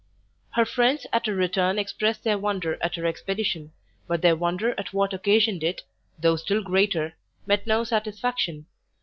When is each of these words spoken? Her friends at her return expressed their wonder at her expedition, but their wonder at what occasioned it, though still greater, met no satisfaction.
Her 0.53 0.65
friends 0.65 1.05
at 1.13 1.27
her 1.27 1.35
return 1.35 1.77
expressed 1.77 2.23
their 2.23 2.39
wonder 2.39 2.75
at 2.81 2.95
her 2.95 3.05
expedition, 3.05 3.71
but 4.07 4.23
their 4.23 4.35
wonder 4.35 4.73
at 4.79 4.93
what 4.93 5.13
occasioned 5.13 5.63
it, 5.63 5.83
though 6.17 6.37
still 6.37 6.63
greater, 6.63 7.13
met 7.45 7.67
no 7.67 7.83
satisfaction. 7.83 8.65